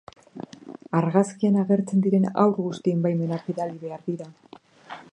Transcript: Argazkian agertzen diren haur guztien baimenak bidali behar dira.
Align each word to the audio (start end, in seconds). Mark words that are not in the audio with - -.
Argazkian 0.99 1.59
agertzen 1.65 2.01
diren 2.07 2.27
haur 2.31 2.57
guztien 2.63 3.07
baimenak 3.07 3.49
bidali 3.51 3.81
behar 3.87 4.07
dira. 4.13 4.33